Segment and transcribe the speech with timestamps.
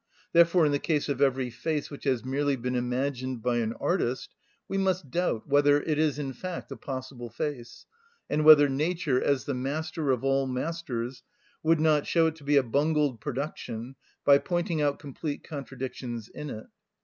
[0.33, 4.33] Therefore, in the case of every face which has merely been imagined by an artist,
[4.67, 7.85] we must doubt whether it is in fact a possible face,
[8.27, 11.21] and whether nature, as the master of all masters,
[11.61, 13.93] would not show it to be a bungled production
[14.25, 16.65] by pointing out complete contradictions in it.